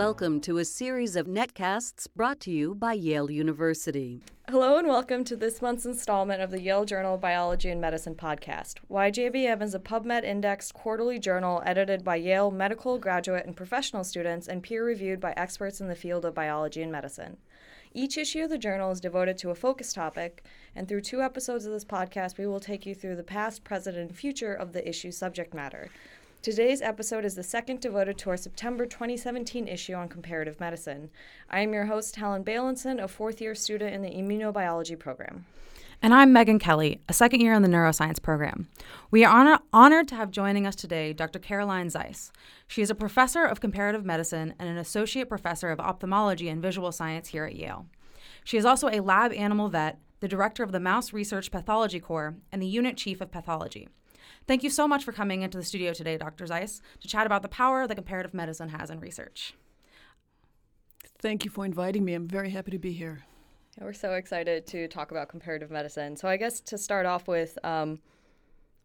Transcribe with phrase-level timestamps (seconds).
[0.00, 4.22] Welcome to a series of netcasts brought to you by Yale University.
[4.48, 8.14] Hello and welcome to this month's installment of the Yale Journal of Biology and Medicine
[8.14, 8.76] podcast.
[8.90, 14.48] YJBM is a PubMed indexed quarterly journal edited by Yale medical, graduate, and professional students
[14.48, 17.36] and peer reviewed by experts in the field of biology and medicine.
[17.92, 21.66] Each issue of the journal is devoted to a focus topic, and through two episodes
[21.66, 24.88] of this podcast, we will take you through the past, present, and future of the
[24.88, 25.90] issue's subject matter.
[26.42, 31.10] Today's episode is the second devoted to our September 2017 issue on comparative medicine.
[31.50, 35.44] I am your host, Helen Balinson, a fourth year student in the immunobiology program.
[36.00, 38.68] And I'm Megan Kelly, a second year in the neuroscience program.
[39.10, 41.38] We are honor- honored to have joining us today Dr.
[41.38, 42.32] Caroline Zeiss.
[42.66, 46.90] She is a professor of comparative medicine and an associate professor of ophthalmology and visual
[46.90, 47.84] science here at Yale.
[48.44, 52.36] She is also a lab animal vet, the director of the Mouse Research Pathology Core,
[52.50, 53.88] and the unit chief of pathology.
[54.50, 56.44] Thank you so much for coming into the studio today, Dr.
[56.44, 59.54] Zeiss, to chat about the power that comparative medicine has in research.
[61.20, 62.14] Thank you for inviting me.
[62.14, 63.22] I'm very happy to be here.
[63.78, 66.16] Yeah, we're so excited to talk about comparative medicine.
[66.16, 68.00] So, I guess to start off with, um,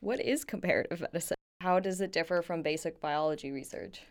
[0.02, 1.35] what is comparative medicine?
[1.61, 4.03] How does it differ from basic biology research?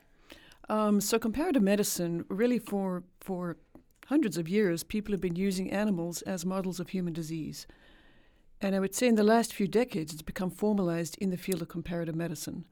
[0.68, 3.58] Um, so, comparative medicine, really, for for
[4.06, 7.68] hundreds of years, people have been using animals as models of human disease.
[8.64, 11.60] And I would say in the last few decades, it's become formalized in the field
[11.60, 12.64] of comparative medicine.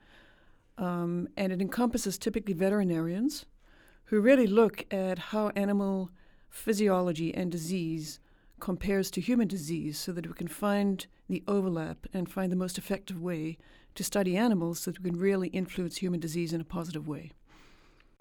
[0.79, 3.45] Um, and it encompasses typically veterinarians
[4.05, 6.11] who really look at how animal
[6.49, 8.21] physiology and disease
[8.59, 12.79] compares to human disease so that we can find the overlap and find the most
[12.79, 13.59] effective way
[13.95, 17.33] to study animals so that we can really influence human disease in a positive way.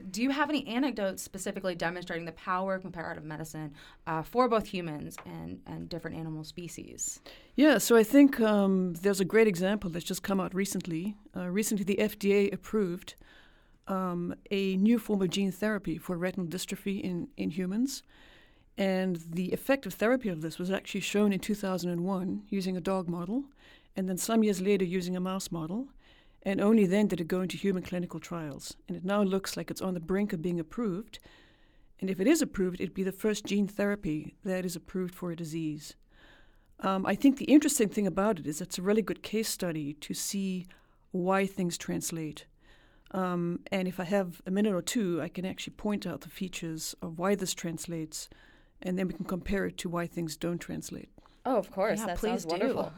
[0.09, 3.73] Do you have any anecdotes specifically demonstrating the power of comparative medicine
[4.07, 7.19] uh, for both humans and, and different animal species?
[7.55, 11.15] Yeah, so I think um, there's a great example that's just come out recently.
[11.35, 13.15] Uh, recently, the FDA approved
[13.87, 18.03] um, a new form of gene therapy for retinal dystrophy in, in humans.
[18.77, 23.43] And the effective therapy of this was actually shown in 2001 using a dog model,
[23.95, 25.89] and then some years later using a mouse model
[26.43, 28.75] and only then did it go into human clinical trials.
[28.87, 31.19] And it now looks like it's on the brink of being approved.
[31.99, 35.31] And if it is approved, it'd be the first gene therapy that is approved for
[35.31, 35.95] a disease.
[36.79, 39.93] Um, I think the interesting thing about it is it's a really good case study
[39.93, 40.65] to see
[41.11, 42.45] why things translate.
[43.11, 46.29] Um, and if I have a minute or two, I can actually point out the
[46.29, 48.29] features of why this translates,
[48.81, 51.09] and then we can compare it to why things don't translate.
[51.45, 51.99] Oh, of course.
[51.99, 52.93] Yeah, that please sounds wonderful.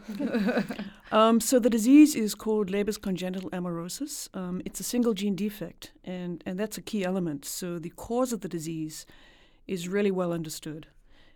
[1.11, 4.27] um, so the disease is called Leber's congenital amaurosis.
[4.35, 7.45] Um, it's a single gene defect, and, and that's a key element.
[7.45, 9.05] So the cause of the disease
[9.65, 10.87] is really well understood.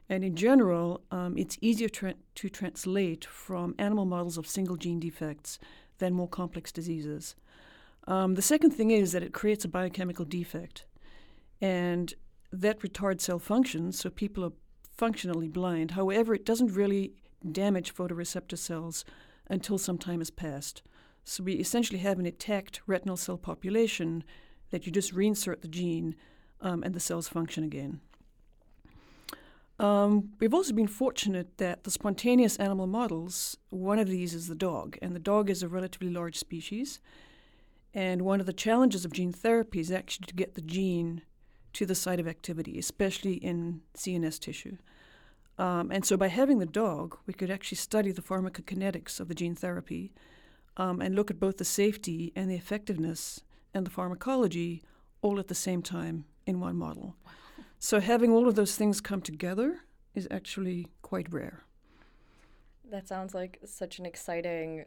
[0.09, 4.99] And in general, um, it's easier tra- to translate from animal models of single gene
[4.99, 5.59] defects
[5.99, 7.35] than more complex diseases.
[8.05, 10.85] Um, the second thing is that it creates a biochemical defect,
[11.61, 12.13] and
[12.51, 14.53] that retards cell function, so people are
[14.97, 15.91] functionally blind.
[15.91, 17.13] However, it doesn't really
[17.49, 19.05] damage photoreceptor cells
[19.49, 20.81] until some time has passed.
[21.23, 24.23] So we essentially have an intact retinal cell population
[24.71, 26.15] that you just reinsert the gene
[26.61, 28.01] um, and the cells function again.
[29.79, 34.55] Um, we've also been fortunate that the spontaneous animal models, one of these is the
[34.55, 36.99] dog, and the dog is a relatively large species.
[37.93, 41.21] And one of the challenges of gene therapy is actually to get the gene
[41.73, 44.77] to the site of activity, especially in CNS tissue.
[45.57, 49.35] Um, and so by having the dog, we could actually study the pharmacokinetics of the
[49.35, 50.13] gene therapy
[50.77, 53.41] um, and look at both the safety and the effectiveness
[53.73, 54.83] and the pharmacology
[55.21, 57.15] all at the same time in one model.
[57.25, 57.31] Wow.
[57.79, 59.79] So having all of those things come together
[60.15, 61.63] is actually quite rare.
[62.89, 64.85] That sounds like such an exciting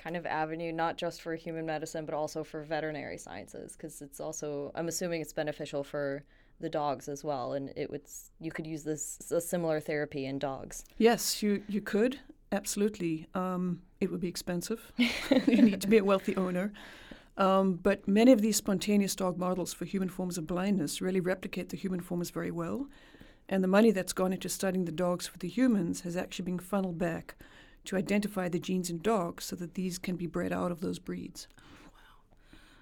[0.00, 4.18] kind of avenue, not just for human medicine, but also for veterinary sciences, because it's
[4.18, 6.24] also, I'm assuming it's beneficial for
[6.58, 8.02] the dogs as well, and it would
[8.38, 10.84] you could use this a similar therapy in dogs.
[10.98, 12.18] Yes, you you could
[12.52, 13.26] absolutely.
[13.34, 14.92] Um, it would be expensive.
[15.46, 16.72] you need to be a wealthy owner.
[17.36, 21.70] Um, but many of these spontaneous dog models for human forms of blindness really replicate
[21.70, 22.86] the human forms very well.
[23.48, 26.58] And the money that's gone into studying the dogs for the humans has actually been
[26.58, 27.36] funneled back
[27.90, 31.00] to identify the genes in dogs so that these can be bred out of those
[31.00, 31.48] breeds.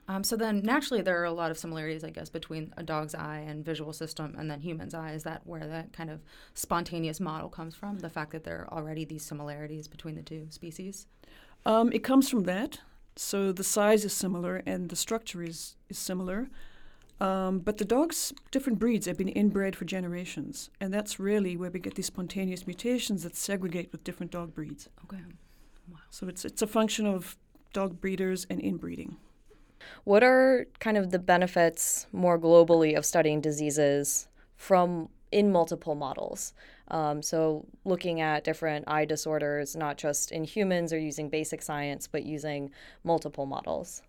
[0.06, 3.14] Um, so then, naturally, there are a lot of similarities, I guess, between a dog's
[3.14, 5.12] eye and visual system, and then human's eye.
[5.12, 6.20] Is that where that kind of
[6.52, 8.00] spontaneous model comes from?
[8.00, 11.06] The fact that there are already these similarities between the two species.
[11.64, 12.80] Um, it comes from that.
[13.16, 16.50] So the size is similar and the structure is is similar.
[17.20, 21.70] Um, but the dogs, different breeds, have been inbred for generations, and that's really where
[21.70, 24.88] we get these spontaneous mutations that segregate with different dog breeds.
[25.04, 25.22] Okay.
[25.90, 25.98] Wow.
[26.10, 27.36] So it's it's a function of
[27.72, 29.16] dog breeders and inbreeding.
[30.04, 36.52] what are kind of the benefits more globally of studying diseases from in multiple models?
[36.88, 42.06] Um, so, looking at different eye disorders, not just in humans or using basic science,
[42.06, 42.70] but using
[43.04, 44.02] multiple models.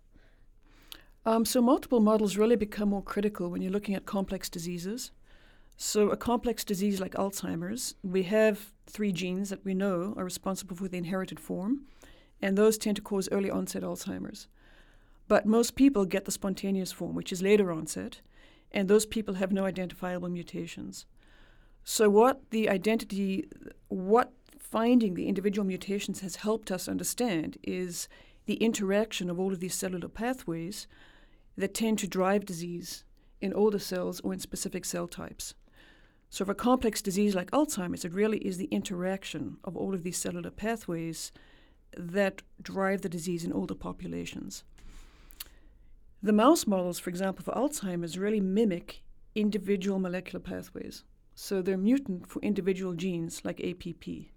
[1.26, 5.10] Um, so, multiple models really become more critical when you're looking at complex diseases.
[5.76, 10.76] So, a complex disease like Alzheimer's, we have three genes that we know are responsible
[10.76, 11.82] for the inherited form,
[12.40, 14.48] and those tend to cause early onset Alzheimer's.
[15.28, 18.20] But most people get the spontaneous form, which is later onset,
[18.72, 21.04] and those people have no identifiable mutations.
[21.84, 23.46] So, what the identity,
[23.88, 28.08] what finding the individual mutations has helped us understand is
[28.46, 30.86] the interaction of all of these cellular pathways
[31.60, 33.04] that tend to drive disease
[33.40, 35.54] in older cells or in specific cell types.
[36.28, 40.02] So, for a complex disease like Alzheimer's, it really is the interaction of all of
[40.02, 41.32] these cellular pathways
[41.96, 44.62] that drive the disease in older populations.
[46.22, 49.02] The mouse models, for example, for Alzheimer's, really mimic
[49.34, 51.02] individual molecular pathways.
[51.34, 54.28] So they're mutant for individual genes like APP.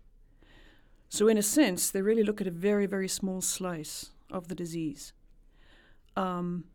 [1.09, 4.55] So, in a sense, they really look at a very, very small slice of the
[4.55, 5.13] disease.
[6.15, 6.65] Um,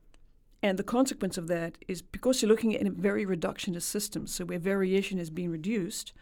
[0.62, 4.44] and the consequence of that is because you're looking at a very reductionist system, so
[4.44, 6.12] where variation is being reduced,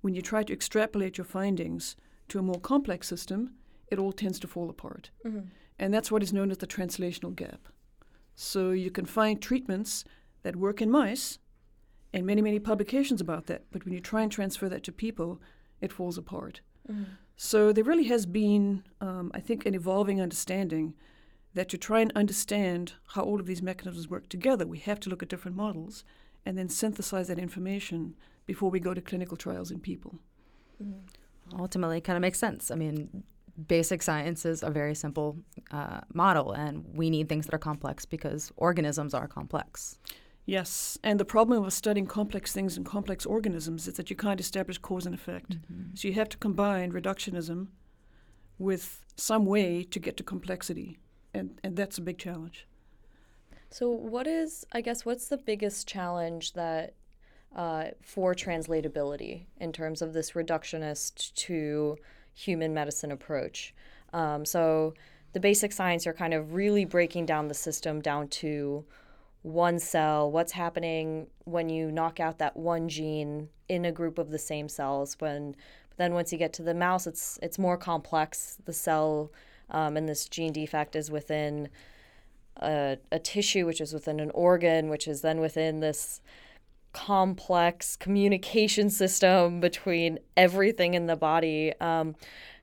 [0.00, 1.96] when you try to extrapolate your findings
[2.28, 3.54] to a more complex system,
[3.88, 5.10] it all tends to fall apart.
[5.24, 5.46] Mm-hmm.
[5.78, 7.68] And that's what is known as the translational gap.
[8.34, 10.04] So you can find treatments
[10.42, 11.38] that work in mice
[12.14, 13.64] and many, many publications about that.
[13.70, 15.40] But when you try and transfer that to people,
[15.80, 16.62] it falls apart.
[16.90, 17.04] Mm-hmm.
[17.36, 20.94] So there really has been, um, I think, an evolving understanding
[21.54, 25.10] that to try and understand how all of these mechanisms work together, we have to
[25.10, 26.04] look at different models
[26.44, 28.14] and then synthesize that information
[28.46, 30.18] before we go to clinical trials in people.
[30.82, 31.60] Mm-hmm.
[31.60, 32.70] Ultimately, kind of makes sense.
[32.70, 33.24] I mean,
[33.68, 35.36] basic science is a very simple
[35.70, 39.98] uh, model, and we need things that are complex because organisms are complex.
[40.44, 44.40] Yes, and the problem with studying complex things in complex organisms is that you can't
[44.40, 45.52] establish cause and effect.
[45.52, 45.94] Mm-hmm.
[45.94, 47.68] So you have to combine reductionism
[48.58, 50.98] with some way to get to complexity,
[51.34, 52.66] and, and that's a big challenge.
[53.70, 56.94] So, what is, I guess, what's the biggest challenge that
[57.56, 61.96] uh, for translatability in terms of this reductionist to
[62.34, 63.74] human medicine approach?
[64.12, 64.94] Um, so,
[65.32, 68.84] the basic science, you're kind of really breaking down the system down to
[69.40, 74.30] one cell, what's happening when you knock out that one gene in a group of
[74.30, 75.16] the same cells.
[75.18, 75.56] When
[75.96, 78.58] then once you get to the mouse, it's it's more complex.
[78.64, 79.32] The cell
[79.72, 81.68] um, and this gene defect is within
[82.56, 86.20] a, a tissue, which is within an organ, which is then within this
[86.92, 91.72] complex communication system between everything in the body.
[91.80, 92.14] Um,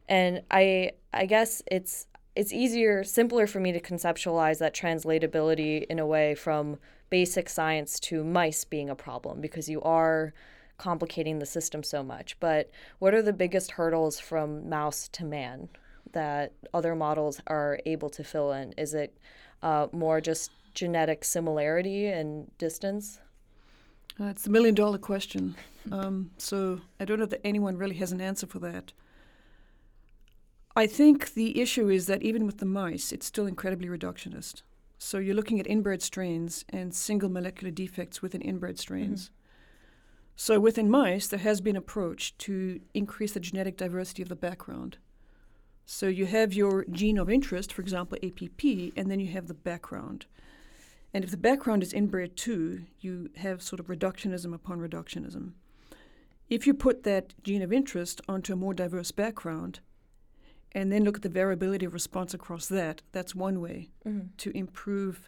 [0.07, 5.99] and I I guess it's it's easier, simpler for me to conceptualize that translatability in
[5.99, 6.77] a way from
[7.09, 10.33] basic science to mice being a problem because you are
[10.77, 12.39] complicating the system so much.
[12.39, 12.69] But
[12.99, 15.69] what are the biggest hurdles from mouse to man
[16.13, 18.73] that other models are able to fill in?
[18.77, 19.17] Is it
[19.61, 23.19] uh, more just genetic similarity and distance?
[24.19, 25.55] Uh, it's the million dollar question.
[25.91, 28.91] Um, so I don't know that anyone really has an answer for that.
[30.75, 34.61] I think the issue is that even with the mice, it's still incredibly reductionist.
[34.97, 39.25] So you're looking at inbred strains and single molecular defects within inbred strains.
[39.25, 39.33] Mm-hmm.
[40.35, 44.97] So within mice, there has been approach to increase the genetic diversity of the background.
[45.91, 49.55] So you have your gene of interest, for example, APP, and then you have the
[49.55, 50.27] background.
[51.15, 55.53] And if the background is inbred too, you have sort of reductionism upon reductionism.
[56.47, 59.79] If you put that gene of interest onto a more diverse background,
[60.73, 63.01] and then look at the variability of response across that.
[63.11, 64.27] That's one way mm-hmm.
[64.37, 65.27] to improve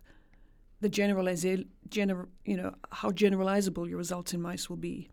[0.80, 5.10] the generalization, gener- you know, how generalizable your results in mice will be.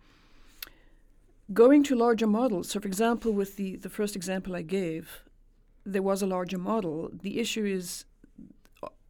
[1.54, 2.68] Going to larger models.
[2.68, 5.22] So, for example, with the, the first example I gave,
[5.84, 7.10] there was a larger model.
[7.12, 8.04] The issue is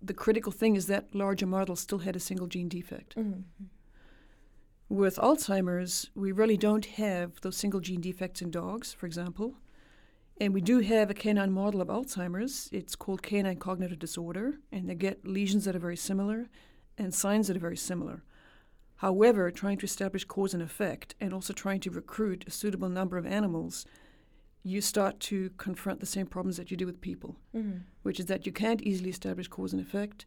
[0.00, 3.16] the critical thing is that larger model still had a single gene defect.
[3.16, 3.40] Mm-hmm.
[4.88, 9.54] With Alzheimer's, we really don't have those single gene defects in dogs, for example.
[10.40, 12.70] And we do have a canine model of Alzheimer's.
[12.72, 16.48] It's called canine cognitive disorder, and they get lesions that are very similar
[16.96, 18.22] and signs that are very similar.
[18.96, 23.18] However, trying to establish cause and effect and also trying to recruit a suitable number
[23.18, 23.84] of animals,
[24.70, 27.78] you start to confront the same problems that you do with people, mm-hmm.
[28.02, 30.26] which is that you can't easily establish cause and effect.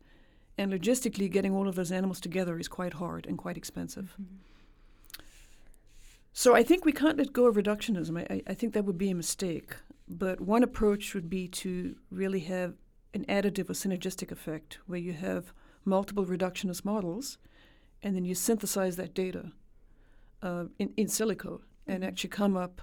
[0.58, 4.16] And logistically, getting all of those animals together is quite hard and quite expensive.
[4.22, 5.22] Mm-hmm.
[6.34, 8.20] So I think we can't let go of reductionism.
[8.30, 9.76] I, I think that would be a mistake.
[10.08, 12.76] But one approach would be to really have
[13.14, 17.38] an additive or synergistic effect where you have multiple reductionist models
[18.02, 19.52] and then you synthesize that data
[20.42, 22.08] uh, in, in silico and Mm-hmm.
[22.08, 22.82] actually come up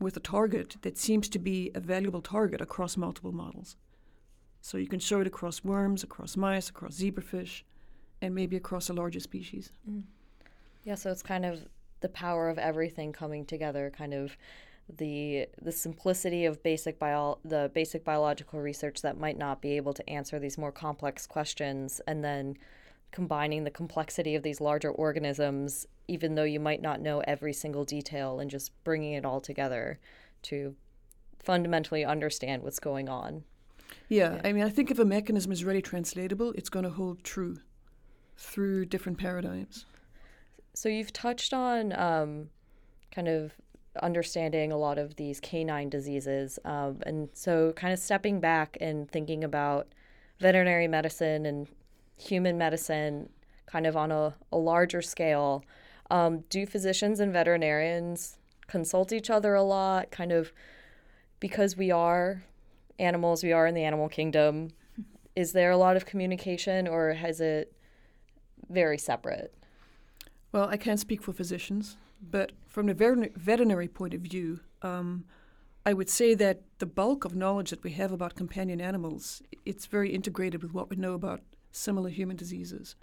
[0.00, 3.76] with a target that seems to be a valuable target across multiple models.
[4.60, 7.62] So you can show it across worms, across mice, across zebrafish,
[8.20, 9.72] and maybe across a larger species.
[9.88, 10.02] Mm.
[10.84, 11.60] Yeah, so it's kind of
[12.00, 14.36] the power of everything coming together, kind of
[14.96, 19.92] the the simplicity of basic bio the basic biological research that might not be able
[19.92, 22.56] to answer these more complex questions and then
[23.10, 27.84] combining the complexity of these larger organisms even though you might not know every single
[27.84, 30.00] detail and just bringing it all together
[30.42, 30.74] to
[31.38, 33.44] fundamentally understand what's going on.
[34.08, 34.40] Yeah, Yeah.
[34.44, 37.58] I mean, I think if a mechanism is really translatable, it's going to hold true
[38.36, 39.84] through different paradigms.
[40.74, 42.48] So you've touched on um,
[43.10, 43.52] kind of
[44.00, 49.10] understanding a lot of these canine diseases, um, and so kind of stepping back and
[49.10, 49.88] thinking about
[50.38, 51.66] veterinary medicine and
[52.18, 53.28] human medicine,
[53.66, 55.64] kind of on a, a larger scale.
[56.10, 60.10] Um, do physicians and veterinarians consult each other a lot?
[60.10, 60.52] Kind of
[61.40, 62.42] because we are
[62.98, 64.70] animals, we are in the animal kingdom.
[65.36, 67.72] Is there a lot of communication, or has it
[68.68, 69.54] very separate?
[70.50, 75.24] Well, I can't speak for physicians, but from the veterin- veterinary point of view, um,
[75.86, 79.86] I would say that the bulk of knowledge that we have about companion animals, it's
[79.86, 82.96] very integrated with what we know about similar human diseases.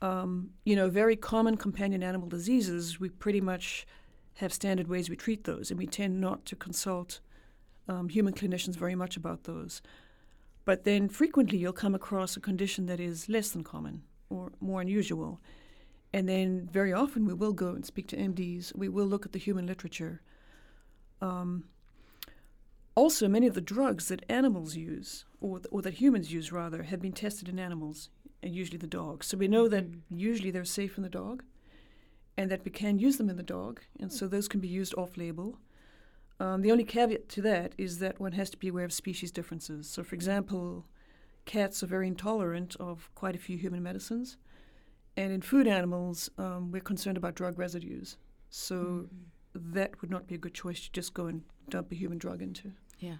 [0.00, 3.86] Um, you know, very common companion animal diseases, we pretty much
[4.36, 7.20] have standard ways we treat those, and we tend not to consult
[7.88, 9.82] um, human clinicians very much about those.
[10.64, 14.80] But then frequently you'll come across a condition that is less than common or more
[14.80, 15.40] unusual.
[16.12, 18.74] And then very often we will go and speak to MDs.
[18.76, 20.20] We will look at the human literature.
[21.20, 21.64] Um,
[22.94, 26.82] also, many of the drugs that animals use, or, th- or that humans use rather,
[26.82, 28.10] have been tested in animals,
[28.42, 29.24] and usually the dog.
[29.24, 31.42] So we know that usually they're safe in the dog,
[32.36, 34.94] and that we can use them in the dog, and so those can be used
[34.96, 35.58] off label.
[36.40, 39.30] Um, the only caveat to that is that one has to be aware of species
[39.30, 39.88] differences.
[39.88, 40.86] So, for example,
[41.44, 44.36] cats are very intolerant of quite a few human medicines.
[45.16, 48.16] And in food animals, um, we're concerned about drug residues.
[48.50, 49.08] So
[49.54, 52.42] that would not be a good choice to just go and dump a human drug
[52.42, 52.72] into.
[53.02, 53.16] Yeah.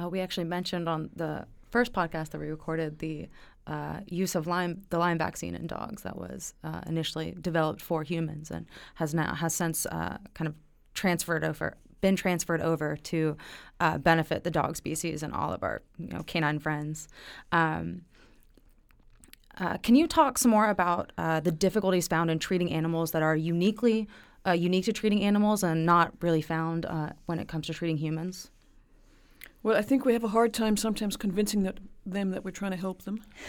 [0.00, 3.28] Uh, we actually mentioned on the first podcast that we recorded the
[3.66, 8.02] uh, use of Lyme, the Lyme vaccine in dogs that was uh, initially developed for
[8.02, 10.54] humans and has now has since uh, kind of
[10.94, 13.36] transferred over, been transferred over to
[13.80, 17.06] uh, benefit the dog species and all of our you know canine friends.
[17.52, 18.02] Um,
[19.58, 23.22] uh, can you talk some more about uh, the difficulties found in treating animals that
[23.22, 24.08] are uniquely
[24.54, 26.84] unique to treating animals and not really found
[27.26, 28.50] when it comes to treating humans?
[29.62, 32.72] Well, I think we have a hard time sometimes convincing that, them that we're trying
[32.72, 33.20] to help them.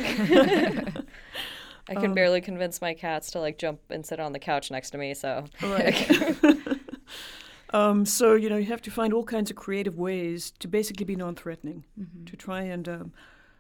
[1.90, 4.72] I can Um, barely convince my cats to like jump and sit on the couch
[4.72, 5.14] next to me.
[5.14, 6.10] So Right.
[7.72, 11.06] um, so, you know, you have to find all kinds of creative ways to basically
[11.06, 11.84] be non threatening,
[12.26, 13.14] to try and um,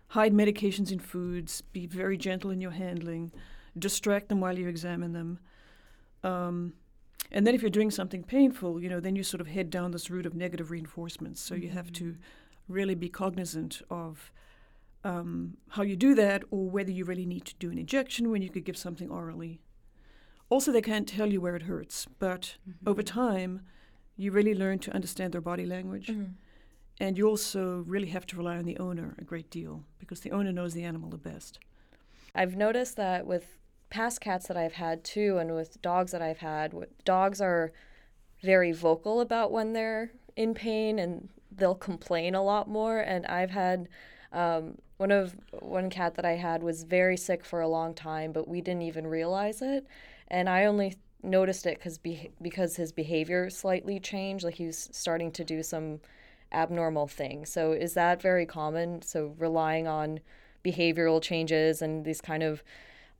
[0.10, 3.31] hide medications in foods, be very gentle in your handling,
[3.77, 5.39] distract them while you examine them.
[6.24, 6.74] Um,
[7.31, 9.91] and then if you're doing something painful, you know, then you sort of head down
[9.91, 11.41] this route of negative reinforcements.
[11.41, 12.15] So you have to
[12.67, 14.32] really be cognizant of
[15.03, 18.41] um, how you do that or whether you really need to do an injection when
[18.41, 19.60] you could give something orally.
[20.50, 23.62] Also, they can't tell you where it hurts, but over time,
[24.15, 26.12] you really learn to understand their body language.
[27.00, 30.32] And you also really have to rely on the owner a great deal because the
[30.32, 31.60] owner knows the animal the best.
[32.36, 33.58] I've noticed that with
[33.89, 37.72] past cats that I've had too, and with dogs that I've had, dogs are
[38.41, 43.00] very vocal about when they're in pain and they'll complain a lot more.
[43.00, 43.89] And I've had
[44.31, 48.31] um, one of one cat that I had was very sick for a long time,
[48.31, 49.86] but we didn't even realize it.
[50.27, 54.89] And I only noticed it because be- because his behavior slightly changed, like he was
[54.91, 56.00] starting to do some
[56.51, 57.51] abnormal things.
[57.51, 59.01] So is that very common?
[59.01, 60.19] So relying on
[60.63, 62.63] behavioral changes and these kind of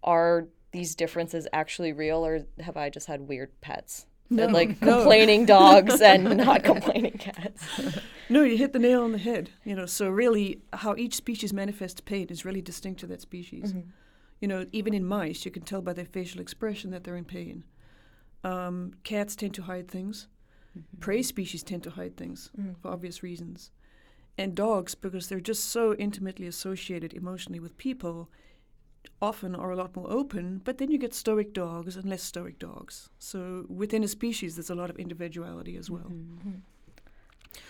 [0.04, 4.08] are these differences actually real or have I just had weird pets?
[4.36, 4.98] No, like no.
[4.98, 7.68] complaining dogs and not complaining cats.
[8.30, 9.52] No, you hit the nail on the head.
[9.64, 13.74] You know, so really, how each species manifests pain is really distinct to that species.
[13.74, 13.90] Mm-hmm.
[14.42, 17.26] You know, even in mice, you can tell by their facial expression that they're in
[17.26, 17.64] pain.
[18.44, 20.28] Um, cats tend to hide things.
[20.78, 21.00] Mm-hmm.
[21.00, 22.74] Prey species tend to hide things mm-hmm.
[22.82, 23.72] for obvious reasons.
[24.38, 28.30] And dogs, because they're just so intimately associated emotionally with people,
[29.22, 32.60] often are a lot more open, but then you get stoic dogs and less stoic
[32.60, 33.10] dogs.
[33.20, 36.12] So within a species, there's a lot of individuality as well.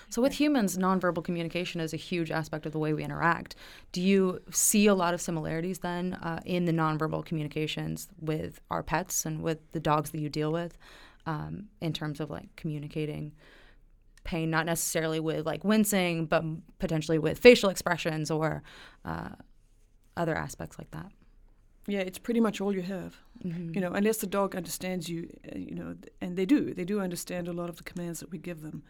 [0.09, 3.55] So, with humans, nonverbal communication is a huge aspect of the way we interact.
[3.91, 8.83] Do you see a lot of similarities then uh, in the nonverbal communications with our
[8.83, 10.77] pets and with the dogs that you deal with
[11.25, 13.33] um, in terms of like communicating
[14.23, 16.43] pain, not necessarily with like wincing, but
[16.79, 18.63] potentially with facial expressions or
[19.03, 19.29] uh,
[20.15, 21.11] other aspects like that?
[21.87, 23.17] Yeah, it's pretty much all you have.
[23.43, 23.73] Mm-hmm.
[23.73, 26.73] You know, unless the dog understands you, uh, you know, and they do.
[26.73, 28.83] They do understand a lot of the commands that we give them.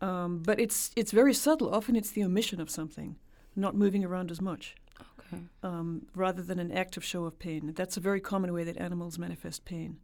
[0.00, 1.74] Um, but it's it's very subtle.
[1.74, 3.16] Often it's the omission of something,
[3.56, 5.42] not moving around as much, Okay.
[5.62, 7.72] um, rather than an active show of pain.
[7.74, 9.98] That's a very common way that animals manifest pain,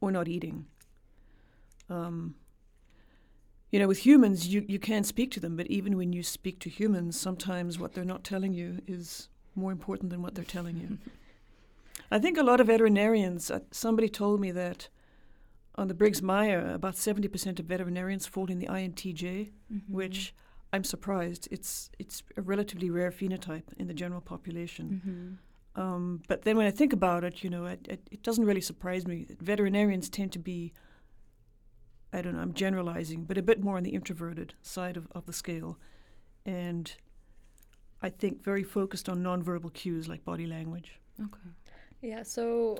[0.00, 0.66] or not eating.
[1.88, 2.34] Um,
[3.70, 6.58] you know, with humans, you, you can speak to them, but even when you speak
[6.60, 10.76] to humans, sometimes what they're not telling you is more important than what they're telling
[10.76, 10.98] you.
[12.10, 14.88] I think a lot of veterinarians, uh, somebody told me that
[15.74, 19.92] on the Briggs Meyer, about 70% of veterinarians fall in the INTJ, Mm-hmm.
[19.92, 20.34] which
[20.72, 21.48] I'm surprised.
[21.50, 24.86] It's, it's a relatively rare phenotype in the general population.
[25.76, 25.80] Mm-hmm.
[25.80, 28.60] Um, but then when I think about it, you know, it, it, it doesn't really
[28.62, 29.24] surprise me.
[29.24, 30.72] that Veterinarians tend to be,
[32.12, 35.26] I don't know, I'm generalizing, but a bit more on the introverted side of, of
[35.26, 35.78] the scale.
[36.46, 36.94] And
[38.00, 40.98] I think very focused on nonverbal cues like body language.
[41.20, 41.50] Okay.
[42.02, 42.78] Yeah, so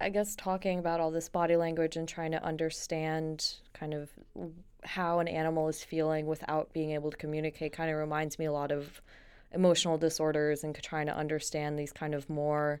[0.00, 4.10] I guess talking about all this body language and trying to understand kind of
[4.84, 8.52] how an animal is feeling without being able to communicate kind of reminds me a
[8.52, 9.00] lot of
[9.52, 12.80] emotional disorders and trying to understand these kind of more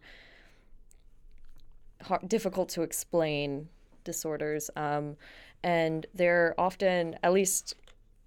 [2.02, 3.68] hard, difficult to explain
[4.04, 4.70] disorders.
[4.76, 5.16] Um,
[5.64, 7.74] and they're often, at least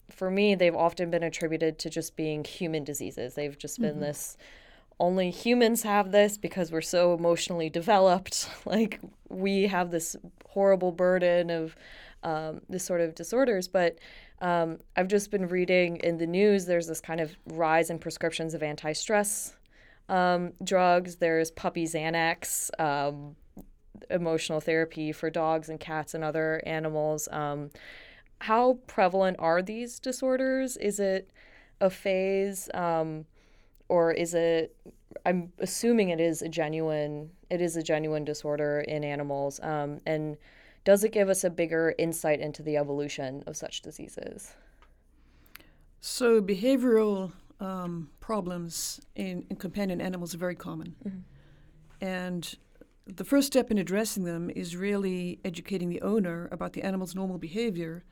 [0.09, 3.35] for me, they've often been attributed to just being human diseases.
[3.35, 4.37] They've just been this
[4.99, 8.49] only humans have this because we're so emotionally developed.
[8.65, 10.15] Like we have this
[10.49, 11.75] horrible burden of
[12.23, 13.67] um, this sort of disorders.
[13.67, 13.97] But
[14.39, 16.65] um, I've just been reading in the news.
[16.65, 19.55] There's this kind of rise in prescriptions of anti-stress
[20.09, 21.15] um, drugs.
[21.17, 23.35] There's puppy Xanax, um,
[24.09, 27.27] emotional therapy for dogs and cats and other animals.
[27.31, 27.71] Um,
[28.39, 30.75] how prevalent are these disorders?
[30.77, 31.31] Is it
[31.79, 32.69] a phase?
[32.73, 33.25] Um,
[33.91, 34.75] or is it
[35.25, 40.37] i'm assuming it is a genuine it is a genuine disorder in animals um, and
[40.83, 44.53] does it give us a bigger insight into the evolution of such diseases
[46.01, 50.95] So behavioral um, problems in, in companion animals are very common.
[52.01, 52.55] And
[53.05, 57.37] the first step in addressing them is really educating the owner about the animal's normal
[57.37, 58.03] behavior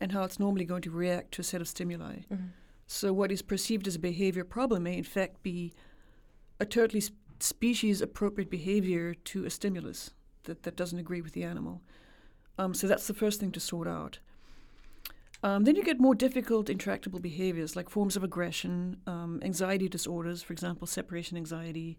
[0.00, 2.16] and how it's normally going to react to a set of stimuli.
[2.90, 5.74] So, what is perceived as a behavior problem may, in fact, be
[6.58, 10.12] a totally sp- species appropriate behavior to a stimulus
[10.44, 11.82] that, that doesn't agree with the animal.
[12.56, 14.20] Um, so, that's the first thing to sort out.
[15.42, 20.42] Um, then you get more difficult intractable behaviors like forms of aggression, um, anxiety disorders,
[20.42, 21.98] for example, separation anxiety,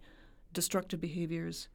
[0.52, 1.70] destructive behaviors.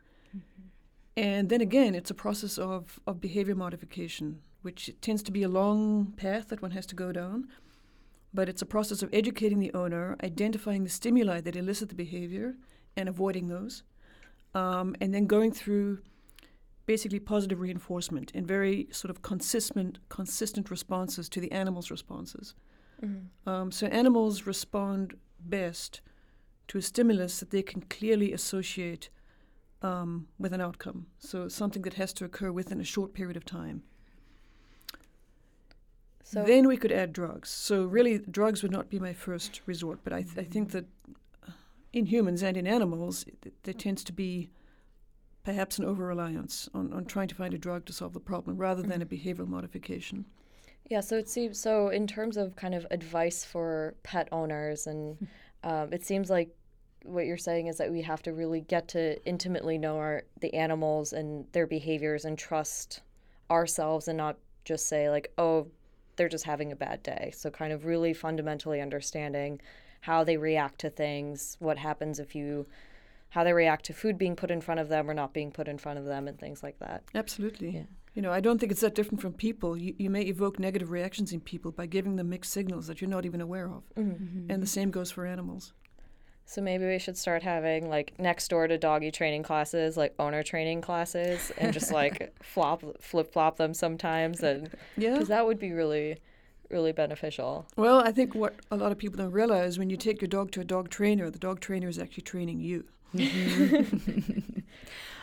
[1.17, 5.49] And then again, it's a process of, of behavior modification, which tends to be a
[5.49, 7.49] long path that one has to go down.
[8.35, 12.57] But it's a process of educating the owner, identifying the stimuli that elicit the behavior
[12.97, 13.85] and avoiding those,
[14.55, 16.01] um, and then going through
[16.87, 22.55] basically positive reinforcement and very sort of consistent consistent responses to the animal's responses.
[23.47, 26.01] Um, so animals respond best
[26.69, 29.11] to a stimulus that they can clearly associate
[29.83, 31.07] um, with an outcome.
[31.19, 33.83] So something that has to occur within a short period of time.
[36.25, 37.51] So then we could add drugs.
[37.51, 40.01] So really, drugs would not be my first resort.
[40.03, 40.87] But I, th- I think that
[41.47, 41.53] uh,
[41.93, 44.51] in humans and in animals, th- there tends to be
[45.45, 48.57] perhaps an over reliance on, on trying to find a drug to solve the problem
[48.57, 50.25] rather than a behavioral modification.
[50.89, 55.29] yeah so it seems so in terms of kind of advice for pet owners and
[55.63, 56.49] um, it seems like
[57.05, 60.55] what you're saying is that we have to really get to intimately know our the
[60.55, 63.03] animals and their behaviors and trust
[63.51, 65.67] ourselves and not just say like oh
[66.17, 69.61] they're just having a bad day so kind of really fundamentally understanding
[70.03, 72.67] how they react to things what happens if you
[73.31, 75.67] how they react to food being put in front of them or not being put
[75.67, 77.71] in front of them and things like that Absolutely.
[77.71, 77.83] Yeah.
[78.15, 79.77] You know, I don't think it's that different from people.
[79.77, 83.11] You, you may evoke negative reactions in people by giving them mixed signals that you're
[83.11, 83.83] not even aware of.
[83.97, 84.51] Mm-hmm.
[84.51, 85.73] And the same goes for animals.
[86.47, 90.43] So maybe we should start having like next door to doggy training classes, like owner
[90.43, 95.15] training classes, and just like flop, flip flop them sometimes, and Yeah.
[95.15, 96.19] because that would be really,
[96.71, 97.67] really beneficial.
[97.77, 100.51] Well, I think what a lot of people don't realize when you take your dog
[100.53, 102.85] to a dog trainer, the dog trainer is actually training you.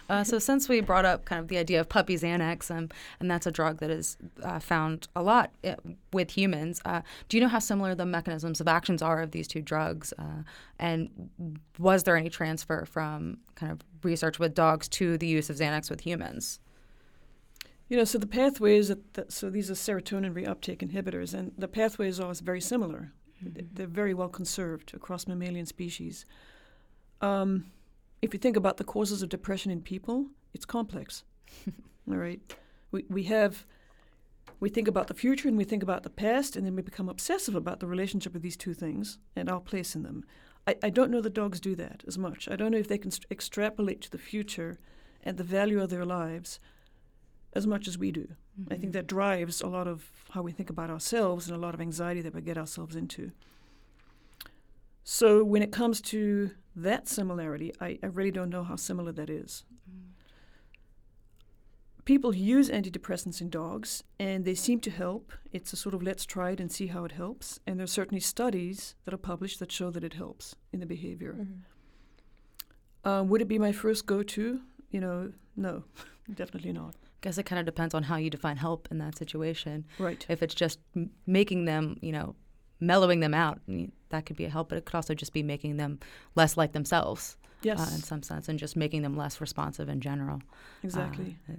[0.10, 3.30] uh, so, since we brought up kind of the idea of puppy Xanax, um, and
[3.30, 5.75] that's a drug that is uh, found a lot uh,
[6.13, 9.47] with humans, uh, do you know how similar the mechanisms of actions are of these
[9.47, 10.13] two drugs?
[10.17, 10.43] Uh,
[10.80, 11.30] and
[11.77, 15.89] was there any transfer from kind of research with dogs to the use of Xanax
[15.89, 16.60] with humans?
[17.91, 22.21] You know, so the pathways, that, so these are serotonin reuptake inhibitors, and the pathways
[22.21, 23.12] are very similar.
[23.43, 23.65] Mm-hmm.
[23.73, 26.25] They're very well conserved across mammalian species.
[27.19, 27.65] Um,
[28.21, 31.23] if you think about the causes of depression in people, it's complex.
[32.10, 32.41] All right,
[32.91, 33.65] we we have
[34.60, 37.10] we think about the future and we think about the past, and then we become
[37.10, 40.23] obsessive about the relationship of these two things and our place in them.
[40.67, 42.47] I, I don't know that dogs do that as much.
[42.49, 44.79] I don't know if they can st- extrapolate to the future
[45.23, 46.60] and the value of their lives
[47.53, 48.27] as much as we do.
[48.60, 48.73] Mm-hmm.
[48.73, 48.91] I think mm-hmm.
[48.91, 52.21] that drives a lot of how we think about ourselves and a lot of anxiety
[52.21, 53.31] that we get ourselves into.
[55.13, 59.30] So when it comes to that similarity, I, I really don't know how similar that
[59.30, 59.65] is.
[59.86, 60.12] Mm.
[62.06, 65.34] People use antidepressants in dogs, and they seem to help.
[65.52, 67.60] It's a sort of let's try it and see how it helps.
[67.67, 70.86] And there are certainly studies that are published that show that it helps in the
[70.86, 71.36] behavior.
[71.41, 73.10] Mm-hmm.
[73.10, 74.62] Um, would it be my first go to?
[74.91, 75.84] You know, no,
[76.34, 76.95] definitely not.
[76.95, 79.84] I guess it kind of depends on how you define help in that situation.
[80.00, 80.26] Right.
[80.30, 82.34] If it's just m- making them, you know,
[82.82, 83.62] mellowing them out.
[84.10, 86.00] that could be a help, but it could also just be making them
[86.36, 87.38] less like themselves.
[87.63, 87.80] Yes.
[87.80, 90.41] Uh, in some sense, and just making them less responsive in general.
[90.84, 91.38] Exactly.
[91.48, 91.54] Uh,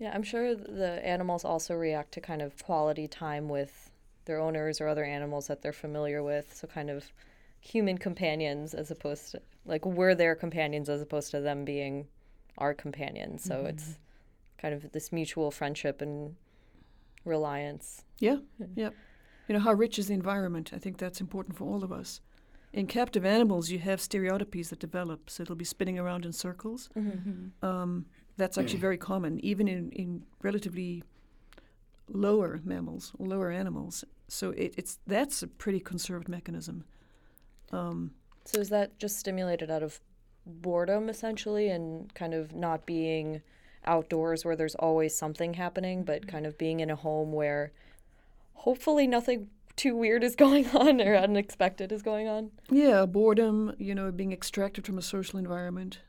[0.00, 3.92] yeah, I'm sure the animals also react to kind of quality time with
[4.24, 6.52] their owners or other animals that they're familiar with.
[6.56, 7.12] So, kind of
[7.60, 12.08] human companions as opposed to like we're their companions as opposed to them being
[12.58, 13.44] our companions.
[13.44, 13.68] So, mm-hmm.
[13.68, 13.98] it's
[14.58, 16.34] kind of this mutual friendship and
[17.24, 18.02] reliance.
[18.18, 18.38] Yeah.
[18.74, 18.90] Yeah
[19.52, 20.70] you know, how rich is the environment?
[20.72, 22.22] I think that's important for all of us.
[22.72, 26.88] In captive animals, you have stereotypies that develop, so it'll be spinning around in circles.
[26.96, 27.30] Mm-hmm.
[27.30, 27.66] mm-hmm.
[27.66, 28.06] Um,
[28.38, 31.04] that's actually very common, even in, in relatively
[32.08, 34.06] lower mammals, lower animals.
[34.26, 36.84] So it, it's that's a pretty conserved mechanism.
[37.72, 38.12] Um,
[38.46, 40.00] so is that just stimulated out of
[40.46, 43.42] boredom, essentially, and kind of not being
[43.84, 47.72] outdoors where there's always something happening, but kind of being in a home where
[48.54, 52.50] hopefully nothing too weird is going on or unexpected is going on.
[52.70, 56.00] Yeah, boredom, you know, being extracted from a social environment.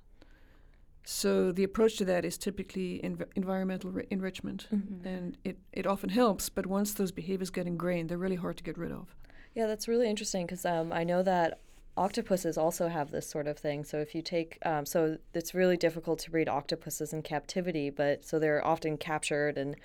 [1.06, 5.06] So the approach to that is typically env- environmental re- enrichment, mm-hmm.
[5.06, 6.47] and it, it often helps.
[6.47, 9.13] But once those behaviors get ingrained, they're really hard to get rid of.
[9.53, 11.60] Yeah, that's really interesting because um, I know that
[11.95, 13.84] octopuses also have this sort of thing.
[13.84, 18.25] So if you take, um, so it's really difficult to breed octopuses in captivity, but
[18.25, 19.75] so they're often captured and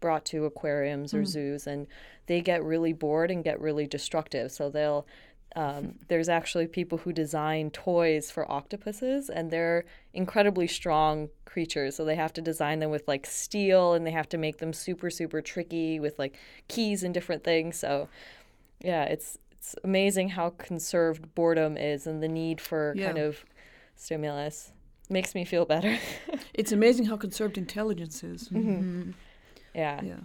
[0.00, 1.26] brought to aquariums or mm.
[1.26, 1.86] zoos and
[2.26, 4.50] they get really bored and get really destructive.
[4.50, 5.06] So they'll
[5.54, 11.96] um, there's actually people who design toys for octopuses, and they're incredibly strong creatures.
[11.96, 14.72] So they have to design them with like steel, and they have to make them
[14.72, 17.78] super, super tricky with like keys and different things.
[17.78, 18.08] So,
[18.80, 23.06] yeah, it's it's amazing how conserved boredom is, and the need for yeah.
[23.06, 23.44] kind of
[23.96, 24.72] stimulus
[25.08, 25.98] makes me feel better.
[26.54, 28.48] it's amazing how conserved intelligence is.
[28.48, 28.70] Mm-hmm.
[28.70, 29.10] Mm-hmm.
[29.76, 30.00] Yeah.
[30.02, 30.20] Yeah.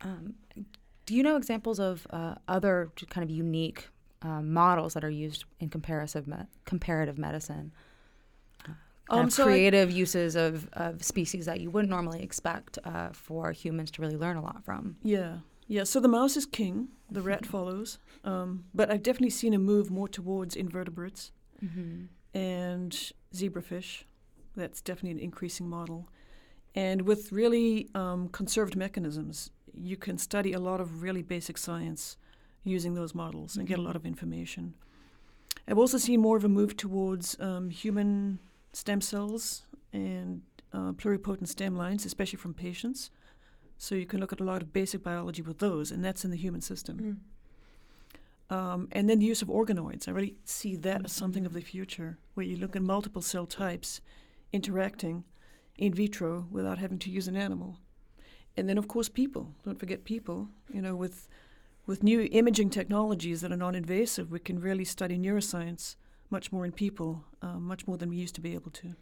[0.00, 0.34] Um,
[1.06, 3.88] do you know examples of uh, other kind of unique
[4.22, 7.72] um, models that are used in comparative me- comparative medicine?
[8.66, 8.72] Uh,
[9.10, 13.52] um, so creative I, uses of, of species that you wouldn't normally expect uh, for
[13.52, 14.96] humans to really learn a lot from.
[15.02, 15.84] Yeah, yeah.
[15.84, 19.90] So the mouse is king, the rat follows, um, but I've definitely seen a move
[19.90, 22.04] more towards invertebrates mm-hmm.
[22.38, 24.04] and zebrafish.
[24.56, 26.08] That's definitely an increasing model.
[26.74, 32.16] And with really um, conserved mechanisms, you can study a lot of really basic science
[32.64, 33.60] using those models mm-hmm.
[33.60, 33.86] and get a mm-hmm.
[33.86, 34.74] lot of information.
[35.68, 38.38] I've also seen more of a move towards um, human
[38.72, 43.10] stem cells and uh, pluripotent stem lines, especially from patients.
[43.78, 46.30] So you can look at a lot of basic biology with those, and that's in
[46.30, 47.20] the human system.
[48.50, 48.54] Mm.
[48.54, 50.06] Um, and then the use of organoids.
[50.06, 51.04] I really see that mm-hmm.
[51.06, 54.00] as something of the future, where you look at multiple cell types
[54.52, 55.24] interacting
[55.76, 57.78] in vitro without having to use an animal.
[58.56, 59.52] And then, of course, people.
[59.64, 60.48] Don't forget people.
[60.72, 61.28] You know, with
[61.86, 65.96] with new imaging technologies that are non-invasive, we can really study neuroscience
[66.30, 68.94] much more in people, uh, much more than we used to be able to.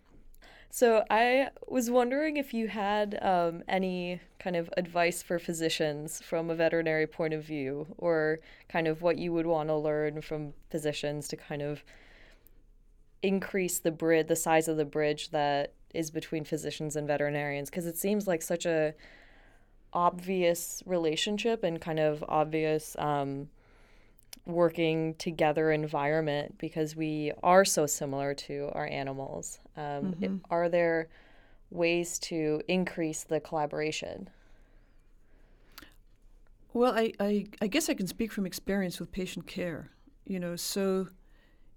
[0.70, 6.48] So I was wondering if you had um, any kind of advice for physicians from
[6.48, 10.54] a veterinary point of view, or kind of what you would want to learn from
[10.70, 11.84] physicians to kind of
[13.22, 17.86] increase the bridge, the size of the bridge that is between physicians and veterinarians because
[17.86, 18.94] it seems like such a
[19.92, 23.48] obvious relationship and kind of obvious um,
[24.46, 29.60] working together environment because we are so similar to our animals.
[29.76, 31.08] Um, it- are there
[31.70, 34.28] ways to increase the collaboration?
[36.74, 39.90] Well, I, I, I guess I can speak from experience with patient care.
[40.26, 41.08] You know, so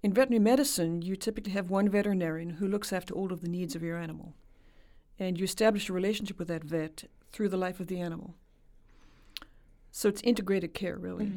[0.02, 3.74] in veterinary medicine, you typically have one veterinarian who looks after all of the needs
[3.74, 4.34] of your animal.
[5.18, 8.34] And you establish a relationship with that vet through the life of the animal.
[9.90, 11.32] So it's integrated care, really.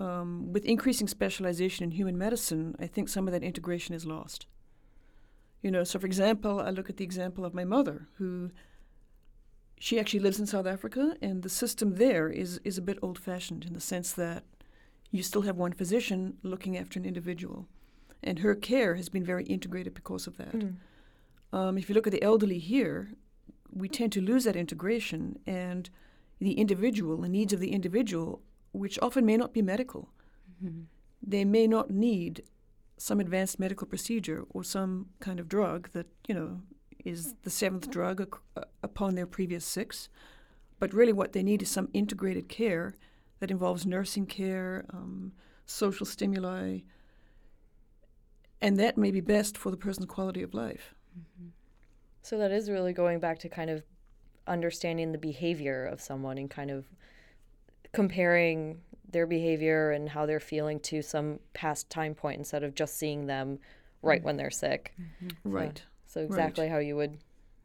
[0.00, 4.46] Um, with increasing specialization in human medicine, I think some of that integration is lost.
[5.60, 8.50] You know, so for example, I look at the example of my mother, who
[9.78, 13.18] she actually lives in South Africa, and the system there is, is a bit old
[13.18, 14.44] fashioned in the sense that
[15.10, 17.66] you still have one physician looking after an individual.
[18.22, 20.54] And her care has been very integrated because of that.
[21.52, 23.10] Um, if you look at the elderly here,
[23.72, 25.88] we tend to lose that integration, and
[26.40, 30.08] the individual, the needs of the individual, which often may not be medical,
[31.22, 32.42] they may not need
[32.96, 36.60] some advanced medical procedure or some kind of drug that, you know,
[37.04, 40.08] is the seventh drug ac- uh, upon their previous six.
[40.80, 42.96] But really, what they need is some integrated care
[43.38, 45.32] that involves nursing care, um,
[45.64, 46.80] social stimuli,
[48.60, 50.94] and that may be best for the person's quality of life.
[51.18, 51.48] Mm-hmm.
[52.22, 53.82] So that is really going back to kind of
[54.46, 56.86] understanding the behavior of someone and kind of
[57.92, 62.98] comparing their behavior and how they're feeling to some past time point instead of just
[62.98, 63.58] seeing them
[64.02, 64.94] right when they're sick.
[65.00, 65.50] Mm-hmm.
[65.50, 65.82] Right.
[66.06, 67.18] So exactly how you would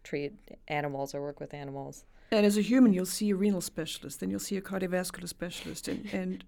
[0.04, 0.34] treat
[0.68, 2.06] animals or work with animals.
[2.32, 5.88] And as a human, you'll see a renal specialist, then you'll see a cardiovascular specialist,
[5.88, 6.44] and, and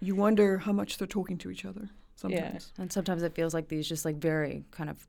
[0.00, 2.72] you wonder how much they're talking to each other sometimes.
[2.78, 5.06] And sometimes it feels like these just like very kind of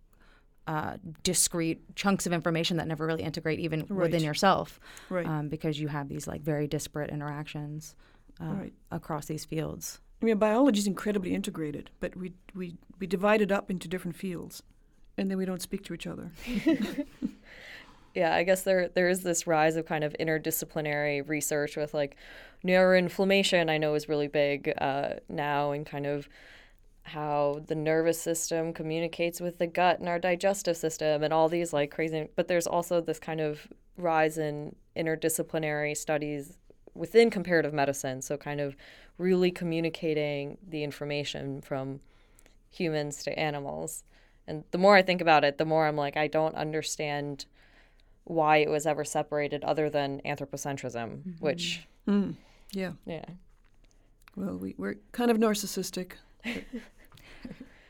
[0.68, 4.04] uh, discrete chunks of information that never really integrate even Right.
[4.12, 5.26] within yourself Right.
[5.26, 7.96] um, because you have these like very disparate interactions
[8.42, 8.74] uh, Right.
[8.92, 10.00] across these fields.
[10.22, 14.18] I mean, biology is incredibly integrated, but we, we, we divide it up into different
[14.18, 14.62] fields,
[15.18, 16.32] and then we don't speak to each other.
[18.16, 22.16] Yeah, I guess there there is this rise of kind of interdisciplinary research with like
[22.66, 23.70] neuroinflammation.
[23.70, 26.28] I know is really big uh, now, and kind of
[27.08, 31.74] how the nervous system communicates with the gut and our digestive system, and all these
[31.74, 32.28] like crazy.
[32.36, 33.68] But there's also this kind of
[33.98, 36.58] rise in interdisciplinary studies
[36.94, 38.22] within comparative medicine.
[38.22, 38.76] So kind of
[39.18, 42.00] really communicating the information from
[42.70, 44.04] humans to animals.
[44.48, 47.46] And the more I think about it, the more I'm like, I don't understand
[48.26, 52.36] why it was ever separated other than anthropocentrism, which, Mm,
[52.72, 52.92] yeah.
[53.06, 53.26] yeah.
[54.36, 56.14] Well, we, we're kind of narcissistic.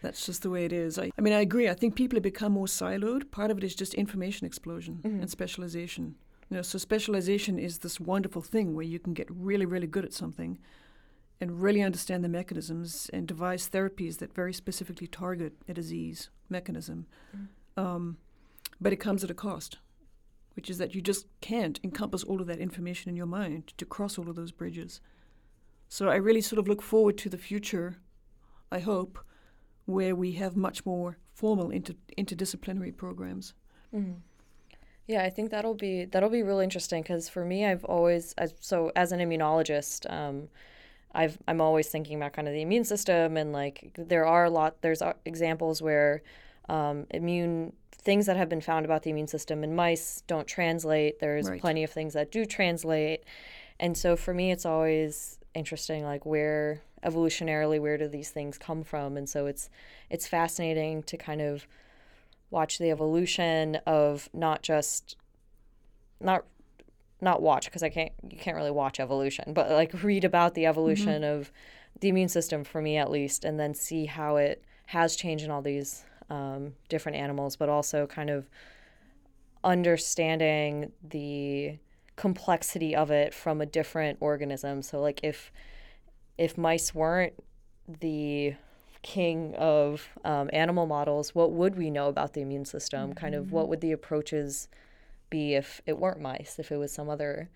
[0.01, 0.99] That's just the way it is.
[0.99, 1.67] I, I mean, I agree.
[1.69, 3.31] I think people have become more siloed.
[3.31, 6.15] Part of it is just information explosion and specialization.
[6.49, 10.05] You know, so specialization is this wonderful thing where you can get really, really good
[10.05, 10.59] at something
[11.41, 17.05] and really understand the mechanisms and devise therapies that very specifically target a disease mechanism.
[17.75, 18.17] Um,
[18.79, 19.77] but it comes at a cost,
[20.55, 23.85] which is that you just can't encompass all of that information in your mind to
[23.85, 25.01] cross all of those bridges.
[25.89, 27.97] So I really sort of look forward to the future,
[28.71, 29.19] I hope,
[29.87, 33.53] where we have much more formal inter- interdisciplinary programs.
[35.07, 38.53] Yeah, I think that'll be that'll be really interesting because for me, I've always as,
[38.59, 40.49] so as an immunologist, um,
[41.13, 44.49] I've I'm always thinking about kind of the immune system and like there are a
[44.49, 46.21] lot there's uh, examples where
[46.67, 51.19] um, immune things that have been found about the immune system in mice don't translate.
[51.19, 51.61] There's Right.
[51.61, 53.23] plenty of things that do translate,
[53.79, 58.83] and so for me, it's always interesting like where evolutionarily where do these things come
[58.83, 59.69] from, and so it's
[60.09, 61.67] it's fascinating to kind of
[62.49, 65.15] watch the evolution of not just
[66.19, 66.45] not
[67.19, 70.65] not watch because I can't you can't really watch evolution, but like read about the
[70.65, 71.51] evolution of
[71.99, 75.51] the immune system for me at least, and then see how it has changed in
[75.51, 78.49] all these um, different animals, but also kind of
[79.63, 81.77] understanding the
[82.15, 84.81] complexity of it from a different organism.
[84.81, 85.51] So like if
[86.37, 87.33] if mice weren't
[88.01, 88.55] the
[89.01, 93.13] king of um, animal models, what would we know about the immune system?
[93.13, 94.67] Kind of what would the approaches
[95.29, 97.49] be if it weren't mice, if it was some other,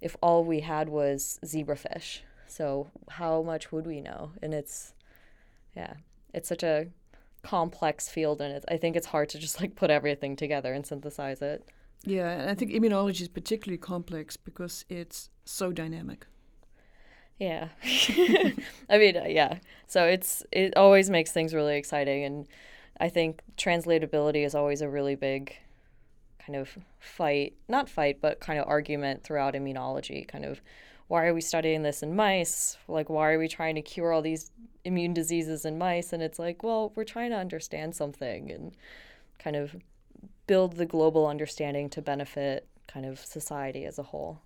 [0.00, 2.20] if all we had was zebrafish?
[2.46, 4.32] So how much would we know?
[4.42, 4.94] And it's,
[5.74, 5.94] yeah,
[6.32, 6.88] it's such a
[7.42, 10.86] complex field, and it's, I think it's hard to just like put everything together and
[10.86, 11.68] synthesize it.
[12.04, 16.26] Yeah, and I think immunology is particularly complex because it's so dynamic.
[17.38, 17.68] Yeah.
[18.88, 19.58] I mean, uh, yeah.
[19.86, 22.46] So it's it always makes things really exciting and
[22.98, 25.54] I think translatability is always a really big
[26.44, 30.26] kind of fight, not fight, but kind of argument throughout immunology.
[30.28, 30.60] Kind of,
[31.08, 32.78] why are we studying this in mice?
[32.88, 34.50] Like, why are we trying to cure all these
[34.84, 36.12] immune diseases in mice?
[36.12, 38.72] And it's like, well, we're trying to understand something and
[39.38, 39.76] kind of
[40.46, 44.40] build the global understanding to benefit kind of society as a whole.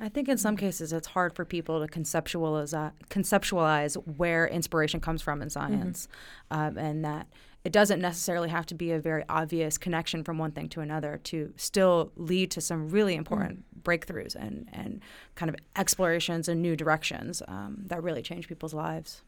[0.00, 5.00] I think in some cases it's hard for people to conceptualize uh, conceptualize where inspiration
[5.00, 6.08] comes from in science,
[6.50, 7.26] um, and that
[7.64, 11.20] it doesn't necessarily have to be a very obvious connection from one thing to another
[11.24, 15.02] to still lead to some really important breakthroughs and and
[15.34, 19.22] kind of explorations and new directions um, that really change people's lives.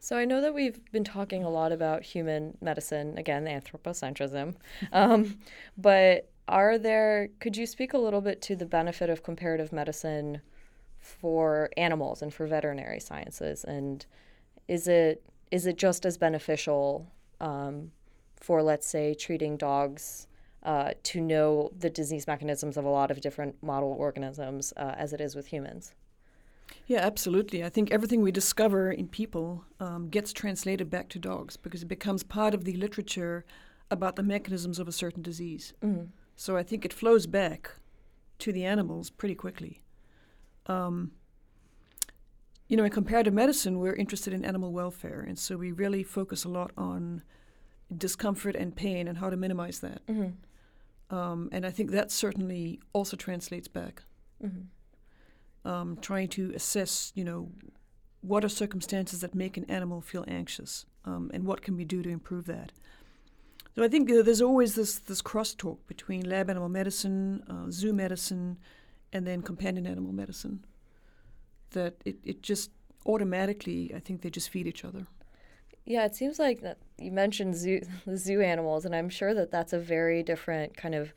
[0.00, 4.54] So I know that we've been talking a lot about human medicine, again, anthropocentrism,
[4.92, 5.38] um,
[5.76, 10.40] but are there, could you speak a little bit to the benefit of comparative medicine
[10.98, 13.64] for animals and for veterinary sciences?
[13.64, 14.04] And
[14.66, 17.92] is it, is it just as beneficial um,
[18.36, 20.26] for, let's say, treating dogs
[20.62, 25.12] uh, to know the disease mechanisms of a lot of different model organisms uh, as
[25.12, 25.94] it is with humans?
[26.86, 27.64] Yeah, absolutely.
[27.64, 31.86] I think everything we discover in people um, gets translated back to dogs because it
[31.86, 33.44] becomes part of the literature
[33.90, 35.72] about the mechanisms of a certain disease.
[35.82, 36.06] Mm-hmm.
[36.38, 37.72] So I think it flows back
[38.38, 39.82] to the animals pretty quickly.
[40.66, 41.10] Um,
[42.68, 46.44] you know, in comparative medicine, we're interested in animal welfare, and so we really focus
[46.44, 47.22] a lot on
[47.96, 50.06] discomfort and pain and how to minimize that.
[50.06, 51.16] Mm-hmm.
[51.16, 54.04] Um, and I think that certainly also translates back.
[54.40, 55.68] Mm-hmm.
[55.68, 57.50] Um, trying to assess, you know,
[58.20, 62.00] what are circumstances that make an animal feel anxious, um, and what can we do
[62.00, 62.70] to improve that.
[63.78, 67.92] So I think uh, there's always this this crosstalk between lab animal medicine, uh, zoo
[67.92, 68.58] medicine,
[69.12, 70.64] and then companion animal medicine.
[71.70, 72.72] That it, it just
[73.06, 75.06] automatically, I think they just feed each other.
[75.84, 79.52] Yeah, it seems like that you mentioned zoo the zoo animals, and I'm sure that
[79.52, 81.14] that's a very different kind of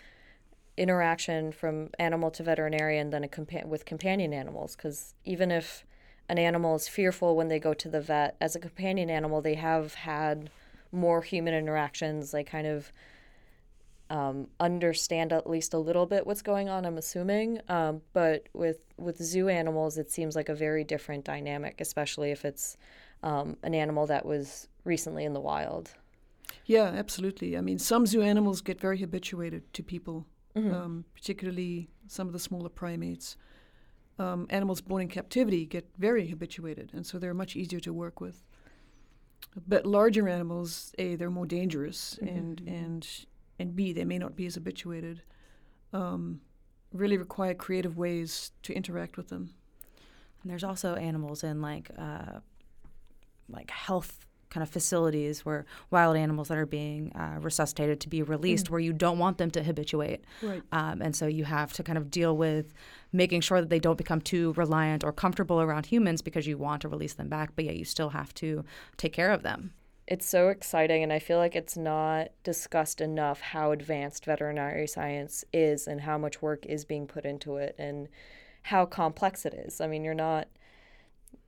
[0.77, 4.75] interaction from animal to veterinarian than a compa- with companion animals.
[4.75, 5.83] Because even if
[6.29, 9.55] an animal is fearful when they go to the vet, as a companion animal, they
[9.55, 10.51] have had
[10.91, 12.31] more human interactions.
[12.31, 12.91] They kind of
[14.09, 16.85] um, understand at least a little bit what's going on.
[16.85, 21.79] I'm assuming, um, but with with zoo animals, it seems like a very different dynamic,
[21.79, 22.75] especially if it's
[23.23, 25.91] um, an animal that was recently in the wild.
[26.65, 27.57] Yeah, absolutely.
[27.57, 30.25] I mean, some zoo animals get very habituated to people,
[30.55, 30.73] Mhm.
[30.73, 33.37] um, particularly some of the smaller primates.
[34.19, 38.19] Um, animals born in captivity get very habituated, and so they're much easier to work
[38.19, 38.43] with.
[39.67, 43.07] But larger animals, a they're more dangerous, and and
[43.59, 45.21] and b they may not be as habituated.
[45.93, 46.41] Um,
[46.93, 49.53] really require creative ways to interact with them.
[50.41, 52.39] And there's also animals in like uh,
[53.49, 58.21] like health kind of facilities where wild animals that are being uh, resuscitated to be
[58.21, 60.23] released where you don't want them to habituate.
[60.43, 60.61] Right.
[60.71, 62.73] Um, and so you have to kind of deal with
[63.11, 66.81] making sure that they don't become too reliant or comfortable around humans because you want
[66.83, 68.63] to release them back, but yet you still have to
[68.97, 69.73] take care of them.
[70.07, 75.45] it's so exciting and i feel like it's not discussed enough how advanced veterinary science
[75.53, 78.09] is and how much work is being put into it and
[78.63, 80.47] how complex it is i mean you're not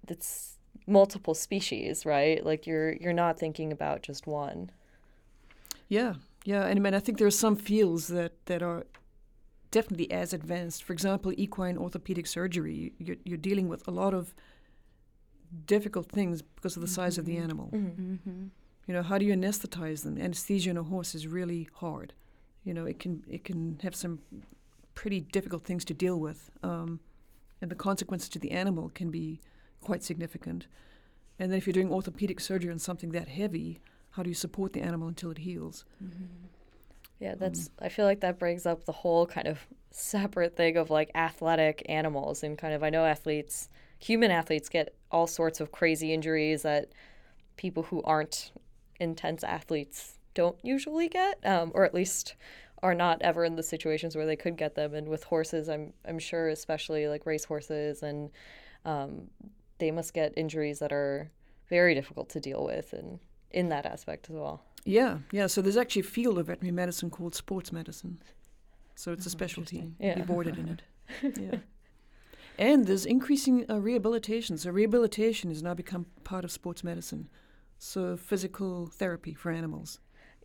[0.08, 0.53] it's
[0.86, 4.70] multiple species right like you're you're not thinking about just one
[5.90, 6.16] Yeah,
[6.46, 8.86] yeah, and I mean, I think there are some fields that that are
[9.72, 10.84] definitely as advanced.
[10.84, 12.94] For example, equine orthopedic surgery.
[12.98, 14.34] You're, you're dealing with a lot of
[15.66, 17.70] difficult things because of the size of the animal.
[17.72, 18.48] Mm-hmm.
[18.88, 20.18] You know, how do you anesthetize them?
[20.18, 22.14] Anesthesia in a horse is really hard.
[22.64, 24.20] You know, it can it can have some
[24.96, 27.00] pretty difficult things to deal with, um,
[27.62, 29.40] and the consequences to the animal can be
[29.84, 30.68] quite significant.
[31.40, 33.80] And then if you're doing orthopedic surgery on something that heavy,
[34.12, 35.86] how do you support the animal until it heals?
[37.20, 39.60] yeah that's i feel like that brings up the whole kind of
[39.92, 43.70] separate thing of like athletic animals and kind of i know athletes
[44.04, 46.90] human athletes get all sorts of crazy injuries that
[47.56, 48.52] people who aren't
[49.00, 52.36] intense athletes don't usually get, um, or at least
[52.82, 54.94] are not ever in the situations where they could get them.
[54.94, 58.30] And with horses, I'm I'm sure, especially like race horses, and
[58.84, 59.30] um,
[59.84, 61.30] they must get injuries that are
[61.70, 63.20] very difficult to deal with, and
[63.52, 64.64] in that aspect as well.
[64.86, 65.48] Yeah, yeah.
[65.48, 68.22] So there's actually a field of veterinary medicine called sports medicine.
[68.96, 69.92] So it's a Oh, specialty.
[70.00, 70.16] Yeah.
[70.16, 70.82] Be boarded in it.
[71.40, 71.60] yeah.
[72.58, 74.58] And there's increasing uh, rehabilitation.
[74.58, 77.30] So rehabilitation has now become part of sports medicine.
[77.78, 80.00] So physical therapy for animals.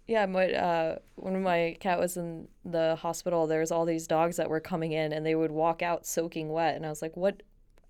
[0.07, 4.37] Yeah, my uh, when my cat was in the hospital, there was all these dogs
[4.37, 7.15] that were coming in, and they would walk out soaking wet, and I was like,
[7.17, 7.43] "What?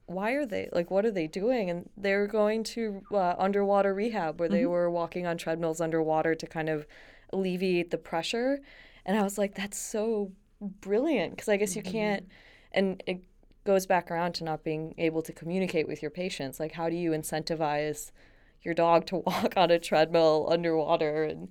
[0.08, 0.90] Why are they like?
[0.90, 4.90] What are they doing?" And they were going to uh, underwater rehab, where they were
[4.90, 6.86] walking on treadmills underwater to kind of
[7.32, 8.60] alleviate the pressure.
[9.04, 12.26] And I was like, that's so brilliant because I guess you can't,
[12.72, 13.22] and it
[13.64, 16.58] goes back around to not being able to communicate with your patients.
[16.58, 18.10] Like, how do you incentivize
[18.62, 21.24] your dog to walk on a treadmill underwater?
[21.24, 21.48] And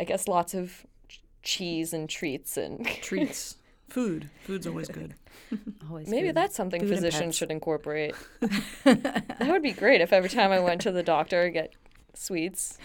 [0.00, 3.56] I guess lots of ch- cheese and treats and Treats,
[3.88, 4.30] food.
[4.44, 5.14] Food's always good.
[5.88, 6.36] Always Maybe food.
[6.36, 8.14] that's something Food physicians should incorporate.
[8.84, 11.72] that would be great if every time I went to the doctor I get
[12.14, 12.78] sweets.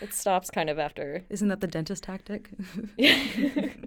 [0.00, 1.24] It stops kind of after.
[1.30, 2.50] Isn't that the dentist tactic?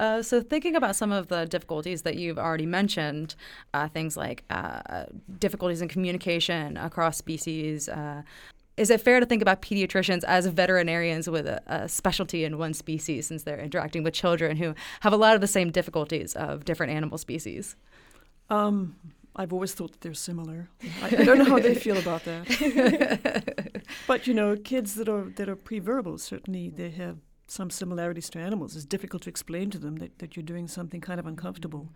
[0.00, 3.36] Uh, so, thinking about some of the difficulties that you've already mentioned,
[3.72, 5.04] uh, things like uh,
[5.38, 8.22] difficulties in communication across species, uh,
[8.76, 12.74] is it fair to think about pediatricians as veterinarians with a, a specialty in one
[12.74, 16.64] species since they're interacting with children who have a lot of the same difficulties of
[16.64, 17.76] different animal species?
[18.50, 18.96] Um,
[19.36, 20.68] I've always thought that they're similar.
[21.02, 23.82] I, I don't know how they feel about that.
[24.06, 28.38] but you know, kids that are that are pre-verbal certainly they have some similarities to
[28.38, 28.74] animals.
[28.74, 31.92] It's difficult to explain to them that, that you're doing something kind of uncomfortable,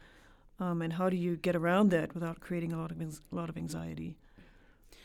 [0.61, 3.49] um, and how do you get around that without creating a lot of a lot
[3.49, 4.17] of anxiety?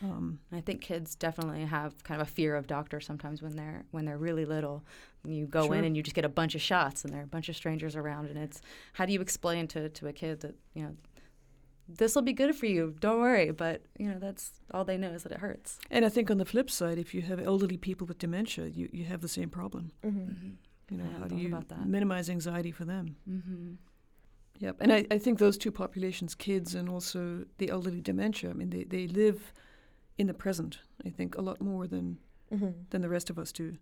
[0.01, 3.85] Um, I think kids definitely have kind of a fear of doctors sometimes when they're
[3.91, 4.83] when they're really little.
[5.25, 5.75] You go Sure.
[5.75, 7.55] in and you just get a bunch of shots and there are a bunch of
[7.55, 8.61] strangers around and it's
[8.93, 10.95] how do you explain to, to a kid that, you know,
[11.87, 15.09] this will be good for you, don't worry, but you know, that's all they know
[15.11, 15.79] is that it hurts.
[15.91, 18.89] and I think on the flip side, if you have elderly people with dementia, you,
[18.91, 19.91] you have the same problem.
[20.03, 20.49] Mm-hmm.
[20.89, 21.85] You know, I how do you about that.
[21.87, 23.15] minimize anxiety for them?
[23.29, 23.73] Mm-hmm.
[24.59, 28.53] Yep, and I, I think those two populations, kids and also the elderly dementia, I
[28.53, 29.51] mean, they, they live
[30.17, 32.17] in the present, I think, a lot more than,
[32.53, 32.71] Mm-hmm.
[32.91, 33.77] than the rest of us do.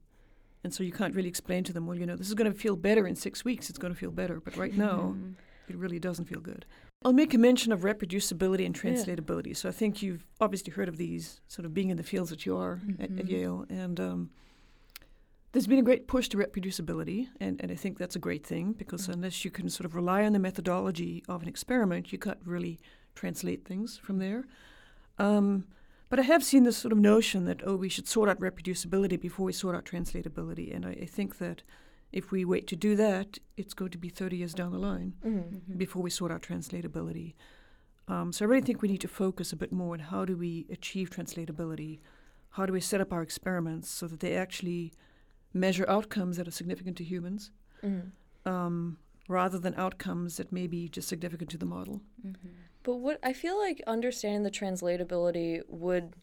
[0.63, 2.57] And so you can't really explain to them, well, you know, this is going to
[2.57, 4.39] feel better in six weeks, it's going to feel better.
[4.39, 5.31] But right now, Mm-hmm.
[5.67, 6.65] it really doesn't feel good.
[7.03, 9.57] I'll make a mention of reproducibility and translatability.
[9.57, 12.45] So I think you've obviously heard of these, sort of being in the fields that
[12.45, 13.29] you are at, at Mhm.
[13.29, 13.65] Yale.
[13.69, 14.29] And um,
[15.51, 18.71] there's been a great push to reproducibility, and, and I think that's a great thing
[18.73, 19.13] because Mhm.
[19.15, 22.79] unless you can sort of rely on the methodology of an experiment, you can't really
[23.15, 24.45] translate things from there.
[25.17, 25.65] Um,
[26.11, 29.19] but I have seen this sort of notion that, oh, we should sort out reproducibility
[29.19, 30.75] before we sort out translatability.
[30.75, 31.63] And I, I think that
[32.11, 35.13] if we wait to do that, it's going to be 30 years down the line
[35.25, 35.77] Mm-hmm.
[35.77, 37.33] before we sort out translatability.
[38.07, 40.35] Um, so I really think we need to focus a bit more on how do
[40.35, 41.99] we achieve translatability,
[42.51, 44.91] how do we set up our experiments so that they actually
[45.53, 47.51] measure outcomes that are significant to humans,
[47.83, 48.51] Mm-hmm.
[48.51, 48.97] um,
[49.29, 52.01] rather than outcomes that may be just significant to the model.
[52.25, 52.49] Mm-hmm.
[52.83, 56.13] But what I feel like understanding the translatability would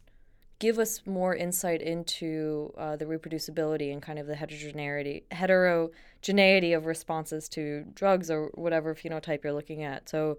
[0.58, 6.86] give us more insight into uh, the reproducibility and kind of the heterogeneity heterogeneity of
[6.86, 10.08] responses to drugs or whatever phenotype you're looking at.
[10.08, 10.36] So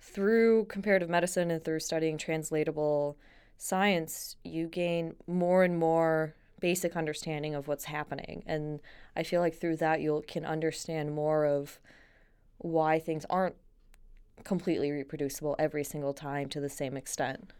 [0.00, 3.16] through comparative medicine and through studying translatable
[3.56, 8.42] science, you gain more and more basic understanding of what's happening.
[8.46, 8.80] And
[9.16, 11.78] I feel like through that you can understand more of
[12.58, 13.56] why things aren't
[14.44, 17.52] completely reproducible every single time to the same extent.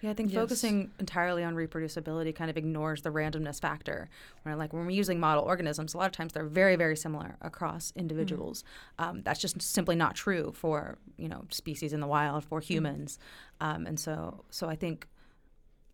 [0.00, 0.40] Yeah, I think Yes.
[0.40, 4.08] focusing entirely on reproducibility kind of ignores the randomness factor.
[4.44, 7.36] When like when we're using model organisms, a lot of times they're very, very similar
[7.42, 8.64] across individuals.
[8.98, 13.18] Um, that's just simply not true for you know species in the wild for humans,
[13.60, 15.06] um, and so so I think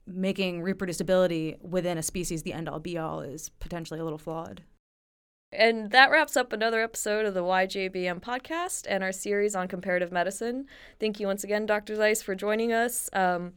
[0.07, 4.63] making reproducibility within a species the end all be all is potentially a little flawed.
[5.57, 10.13] And that wraps up another episode of the YJBM podcast and our series on comparative
[10.13, 10.67] medicine.
[11.01, 11.97] Thank you once again, Dr.
[11.97, 13.09] Zeiss, for joining us.
[13.15, 13.55] Um,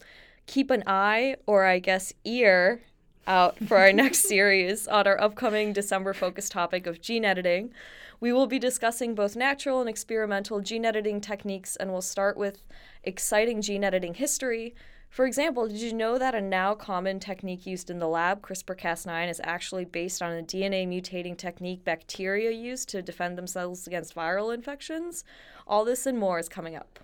[0.47, 2.81] keep an eye, or I guess ear,
[3.27, 7.73] out for our next series on our upcoming December focused topic of gene editing.
[8.21, 12.63] We will be discussing both natural and experimental gene editing techniques, and we'll start with
[13.03, 14.73] exciting gene editing history.
[15.09, 18.79] For example, did you know that a now common technique used in the lab, CRISPR
[18.79, 24.15] Cas9, is actually based on a DNA mutating technique bacteria use to defend themselves against
[24.15, 25.23] viral infections?
[25.65, 26.99] All this and more is coming up.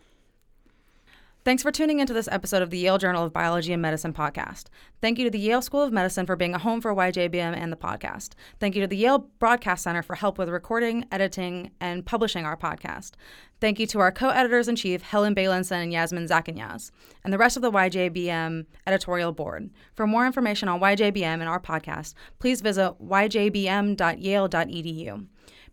[1.45, 4.63] Thanks for tuning into this episode of the Yale Journal of Biology and Medicine podcast.
[4.99, 7.71] Thank you to the Yale School of Medicine for being a home for YJBM and
[7.71, 8.31] the podcast.
[8.59, 12.57] Thank you to the Yale Broadcast Center for help with recording, editing, and publishing our
[12.57, 13.11] podcast.
[13.61, 16.89] Thank you to our co editors in chief, Helen Balinson and Yasmin Zakanyaz,
[17.23, 19.69] and the rest of the YJBM editorial board.
[19.93, 23.97] For more information on YJBM and our podcast, please visit yjbm.yale.edu.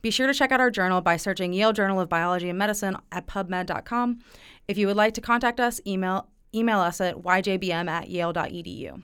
[0.02, 2.96] Be sure to check out our journal by searching Yale Journal of Biology and Medicine
[3.12, 4.18] at pubmed.com.
[4.66, 9.02] If you would like to contact us, email email us at yjbm at yale.edu.